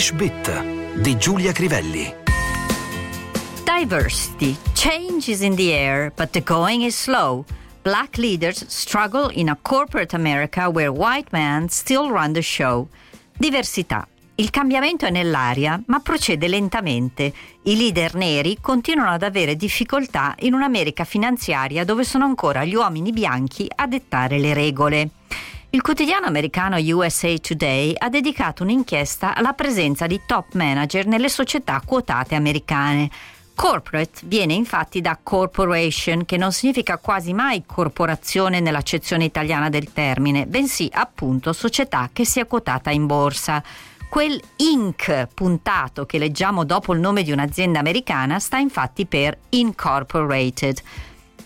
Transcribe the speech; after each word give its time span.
English 0.00 0.12
Bit 0.14 0.62
di 1.02 1.18
Giulia 1.18 1.52
Crivelli. 1.52 2.10
Diversity. 3.64 4.56
Change 4.72 5.30
is 5.30 5.42
in 5.42 5.54
the 5.56 5.74
air, 5.74 6.10
but 6.16 6.30
the 6.30 6.42
going 6.42 6.84
is 6.84 6.96
slow. 6.96 7.44
Black 7.82 8.16
leaders 8.16 8.64
struggle 8.68 9.30
in 9.30 9.50
a 9.50 9.58
corporate 9.60 10.14
America 10.14 10.70
where 10.70 10.90
white 10.90 11.28
men 11.32 11.68
still 11.68 12.08
run 12.08 12.32
the 12.32 12.40
show. 12.40 12.88
Diversità. 13.36 14.08
Il 14.36 14.48
cambiamento 14.48 15.04
è 15.04 15.10
nell'aria, 15.10 15.78
ma 15.88 16.00
procede 16.00 16.48
lentamente. 16.48 17.30
I 17.64 17.76
leader 17.76 18.14
neri 18.14 18.56
continuano 18.58 19.10
ad 19.10 19.22
avere 19.22 19.54
difficoltà 19.54 20.34
in 20.38 20.54
un'America 20.54 21.04
finanziaria 21.04 21.84
dove 21.84 22.04
sono 22.04 22.24
ancora 22.24 22.64
gli 22.64 22.74
uomini 22.74 23.12
bianchi 23.12 23.70
a 23.74 23.86
dettare 23.86 24.38
le 24.38 24.54
regole. 24.54 25.10
Il 25.72 25.82
quotidiano 25.82 26.26
americano 26.26 26.78
USA 26.78 27.32
Today 27.38 27.94
ha 27.96 28.08
dedicato 28.08 28.64
un'inchiesta 28.64 29.36
alla 29.36 29.52
presenza 29.52 30.08
di 30.08 30.20
top 30.26 30.54
manager 30.54 31.06
nelle 31.06 31.28
società 31.28 31.80
quotate 31.86 32.34
americane. 32.34 33.08
Corporate 33.54 34.22
viene 34.24 34.54
infatti 34.54 35.00
da 35.00 35.16
corporation, 35.22 36.24
che 36.24 36.36
non 36.38 36.50
significa 36.50 36.98
quasi 36.98 37.32
mai 37.32 37.62
corporazione 37.64 38.58
nell'accezione 38.58 39.22
italiana 39.22 39.68
del 39.68 39.92
termine, 39.92 40.46
bensì 40.46 40.88
appunto 40.92 41.52
società 41.52 42.10
che 42.12 42.24
sia 42.24 42.46
quotata 42.46 42.90
in 42.90 43.06
borsa. 43.06 43.62
Quel 44.08 44.42
Inc. 44.56 45.28
puntato 45.32 46.04
che 46.04 46.18
leggiamo 46.18 46.64
dopo 46.64 46.92
il 46.94 46.98
nome 46.98 47.22
di 47.22 47.30
un'azienda 47.30 47.78
americana 47.78 48.40
sta 48.40 48.58
infatti 48.58 49.06
per 49.06 49.38
Incorporated. 49.50 50.82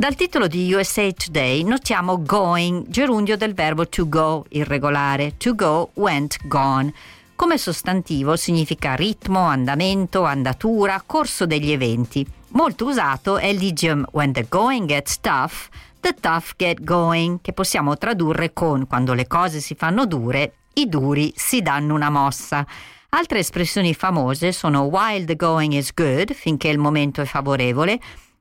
Dal 0.00 0.14
titolo 0.14 0.46
di 0.46 0.72
USA 0.72 1.10
Today 1.10 1.64
notiamo 1.64 2.22
going, 2.22 2.86
gerundio 2.86 3.36
del 3.36 3.52
verbo 3.52 3.88
to 3.88 4.08
go, 4.08 4.44
irregolare. 4.50 5.36
To 5.38 5.56
go, 5.56 5.90
went, 5.94 6.36
gone. 6.46 6.94
Come 7.34 7.58
sostantivo 7.58 8.36
significa 8.36 8.94
ritmo, 8.94 9.40
andamento, 9.40 10.22
andatura, 10.22 11.02
corso 11.04 11.46
degli 11.46 11.72
eventi. 11.72 12.24
Molto 12.50 12.86
usato 12.86 13.38
è 13.38 13.52
l'idiom 13.52 14.06
when 14.12 14.30
the 14.30 14.46
going 14.48 14.86
gets 14.86 15.18
tough, 15.18 15.68
the 15.98 16.14
tough 16.14 16.52
get 16.56 16.84
going, 16.84 17.40
che 17.42 17.52
possiamo 17.52 17.98
tradurre 17.98 18.52
con 18.52 18.86
quando 18.86 19.14
le 19.14 19.26
cose 19.26 19.58
si 19.58 19.74
fanno 19.74 20.06
dure, 20.06 20.52
i 20.74 20.88
duri 20.88 21.32
si 21.34 21.60
danno 21.60 21.94
una 21.94 22.08
mossa. 22.08 22.64
Altre 23.08 23.40
espressioni 23.40 23.94
famose 23.94 24.52
sono 24.52 24.82
while 24.82 25.24
the 25.24 25.34
going 25.34 25.72
is 25.72 25.92
good, 25.92 26.32
finché 26.34 26.68
il 26.68 26.78
momento 26.78 27.20
è 27.20 27.24
favorevole, 27.24 27.98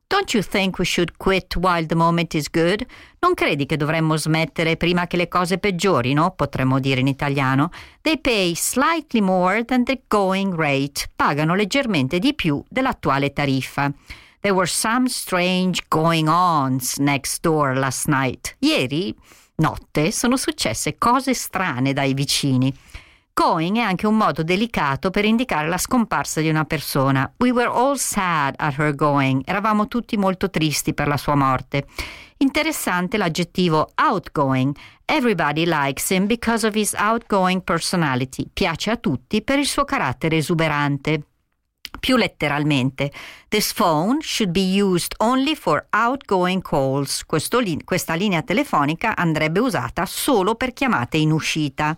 Don't 0.09 0.33
you 0.33 0.41
think 0.41 0.79
we 0.79 0.85
should 0.85 1.17
quit 1.17 1.57
while 1.57 1.85
the 1.85 1.95
moment 1.95 2.33
is 2.33 2.49
good? 2.49 2.85
Non 3.19 3.33
credi 3.33 3.65
che 3.65 3.75
dovremmo 3.75 4.15
smettere 4.15 4.77
prima 4.77 5.05
che 5.05 5.17
le 5.17 5.27
cose 5.27 5.57
peggiorino? 5.57 6.31
Potremmo 6.31 6.79
dire 6.79 7.01
in 7.01 7.07
italiano. 7.07 7.71
They 8.01 8.17
pay 8.17 8.55
slightly 8.55 9.19
more 9.19 9.65
than 9.65 9.83
the 9.83 9.99
going 10.07 10.55
rate. 10.55 11.09
Pagano 11.13 11.55
leggermente 11.55 12.19
di 12.19 12.33
più 12.33 12.63
dell'attuale 12.69 13.33
tariffa. 13.33 13.91
There 14.39 14.55
were 14.55 14.67
some 14.67 15.09
strange 15.09 15.81
going 15.89 16.29
ons 16.29 16.95
next 16.99 17.41
door 17.41 17.75
last 17.75 18.07
night. 18.07 18.55
Ieri 18.59 19.13
notte 19.55 20.11
sono 20.11 20.37
successe 20.37 20.97
cose 20.97 21.33
strane 21.33 21.91
dai 21.91 22.13
vicini. 22.13 22.73
Going 23.39 23.77
è 23.77 23.81
anche 23.81 24.07
un 24.07 24.17
modo 24.17 24.41
delicato 24.41 25.11
per 25.11 25.23
indicare 25.23 25.67
la 25.67 25.77
scomparsa 25.77 26.41
di 26.41 26.49
una 26.49 26.65
persona. 26.65 27.31
We 27.37 27.51
were 27.51 27.69
all 27.69 27.93
sad 27.93 28.55
at 28.57 28.79
her 28.79 28.95
going. 28.95 29.43
Eravamo 29.45 29.87
tutti 29.87 30.17
molto 30.17 30.49
tristi 30.49 30.95
per 30.95 31.07
la 31.07 31.17
sua 31.17 31.35
morte. 31.35 31.85
Interessante 32.37 33.15
l'aggettivo 33.15 33.91
outgoing. 33.93 34.75
Everybody 35.05 35.65
likes 35.67 36.09
him 36.09 36.25
because 36.25 36.65
of 36.65 36.73
his 36.73 36.95
outgoing 36.97 37.61
personality. 37.61 38.49
Piace 38.51 38.89
a 38.89 38.97
tutti 38.97 39.43
per 39.43 39.59
il 39.59 39.67
suo 39.67 39.85
carattere 39.85 40.37
esuberante. 40.37 41.27
Più 41.99 42.15
letteralmente, 42.15 43.11
this 43.49 43.71
phone 43.71 44.17
should 44.19 44.51
be 44.51 44.81
used 44.81 45.13
only 45.19 45.55
for 45.55 45.85
outgoing 45.91 46.63
calls. 46.63 47.23
Li- 47.59 47.83
questa 47.83 48.15
linea 48.15 48.41
telefonica 48.41 49.15
andrebbe 49.15 49.59
usata 49.59 50.07
solo 50.07 50.55
per 50.55 50.73
chiamate 50.73 51.17
in 51.17 51.31
uscita. 51.31 51.95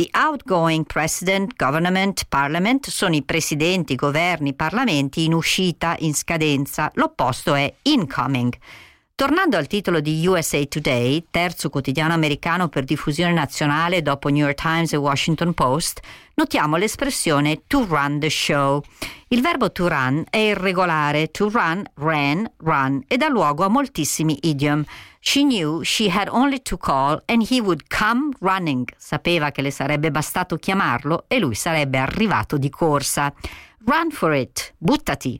The 0.00 0.08
outgoing 0.12 0.86
president, 0.86 1.56
government, 1.56 2.24
parliament 2.30 2.88
sono 2.88 3.14
i 3.14 3.22
presidenti, 3.22 3.96
governi, 3.96 4.54
parlamenti 4.54 5.26
in 5.26 5.34
uscita, 5.34 5.94
in 5.98 6.14
scadenza. 6.14 6.90
L'opposto 6.94 7.52
è 7.52 7.70
incoming. 7.82 8.56
Tornando 9.20 9.58
al 9.58 9.66
titolo 9.66 10.00
di 10.00 10.26
USA 10.26 10.64
Today, 10.64 11.26
terzo 11.30 11.68
quotidiano 11.68 12.14
americano 12.14 12.68
per 12.70 12.84
diffusione 12.84 13.34
nazionale 13.34 14.00
dopo 14.00 14.30
New 14.30 14.42
York 14.42 14.58
Times 14.58 14.94
e 14.94 14.96
Washington 14.96 15.52
Post, 15.52 16.00
notiamo 16.36 16.76
l'espressione 16.76 17.64
to 17.66 17.84
run 17.86 18.18
the 18.18 18.30
show. 18.30 18.82
Il 19.28 19.42
verbo 19.42 19.70
to 19.72 19.88
run 19.88 20.24
è 20.30 20.38
irregolare, 20.38 21.30
to 21.30 21.50
run, 21.50 21.84
ran, 21.96 22.50
run 22.60 23.04
e 23.06 23.18
dà 23.18 23.28
luogo 23.28 23.62
a 23.62 23.68
moltissimi 23.68 24.38
idiom. 24.40 24.84
She 25.18 25.42
knew 25.42 25.82
she 25.82 26.08
had 26.08 26.28
only 26.30 26.62
to 26.62 26.78
call 26.78 27.20
and 27.26 27.46
he 27.46 27.60
would 27.60 27.94
come 27.94 28.30
running. 28.40 28.88
Sapeva 28.96 29.50
che 29.50 29.60
le 29.60 29.70
sarebbe 29.70 30.10
bastato 30.10 30.56
chiamarlo 30.56 31.24
e 31.28 31.38
lui 31.38 31.54
sarebbe 31.54 31.98
arrivato 31.98 32.56
di 32.56 32.70
corsa. 32.70 33.30
Run 33.84 34.12
for 34.12 34.34
it, 34.34 34.72
buttati. 34.78 35.38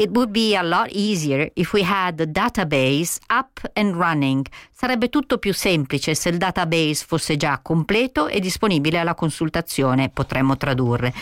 It 0.00 0.10
would 0.12 0.30
be 0.30 0.54
a 0.54 0.62
lot 0.62 0.92
easier 0.92 1.50
if 1.54 1.72
we 1.72 1.82
had 1.82 2.18
the 2.18 2.26
database 2.30 3.18
up 3.30 3.60
and 3.72 3.96
running. 3.96 4.46
Sarebbe 4.70 5.08
tutto 5.08 5.38
più 5.38 5.52
semplice 5.52 6.14
se 6.14 6.28
il 6.28 6.36
database 6.36 7.04
fosse 7.04 7.36
già 7.36 7.58
completo 7.60 8.28
e 8.28 8.38
disponibile 8.38 8.98
alla 8.98 9.16
consultazione, 9.16 10.08
potremmo 10.08 10.56
tradurre. 10.56 11.12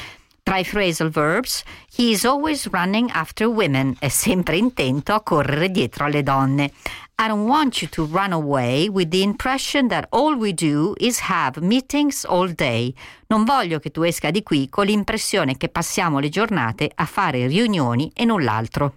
Tra 0.46 0.58
i 0.58 0.62
phrasal 0.62 1.10
verbs, 1.10 1.64
he 1.92 2.12
is 2.12 2.24
always 2.24 2.68
running 2.70 3.10
after 3.10 3.48
women, 3.48 3.96
è 3.98 4.06
sempre 4.06 4.56
intento 4.56 5.12
a 5.12 5.20
correre 5.20 5.72
dietro 5.72 6.04
alle 6.04 6.22
donne. 6.22 6.70
I 7.18 7.26
don't 7.26 7.48
want 7.48 7.82
you 7.82 7.88
to 7.90 8.06
run 8.08 8.32
away 8.32 8.88
with 8.88 9.08
the 9.08 9.22
impression 9.22 9.88
that 9.88 10.06
all 10.10 10.36
we 10.36 10.52
do 10.52 10.94
is 10.98 11.18
have 11.28 11.60
meetings 11.60 12.24
all 12.24 12.48
day. 12.54 12.94
Non 13.26 13.42
voglio 13.42 13.80
che 13.80 13.90
tu 13.90 14.02
esca 14.02 14.30
di 14.30 14.44
qui 14.44 14.68
con 14.68 14.86
l'impressione 14.86 15.56
che 15.56 15.68
passiamo 15.68 16.20
le 16.20 16.28
giornate 16.28 16.92
a 16.94 17.06
fare 17.06 17.48
riunioni 17.48 18.12
e 18.14 18.24
null'altro. 18.24 18.94